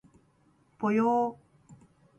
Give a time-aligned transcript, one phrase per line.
[0.79, 1.37] ぽよー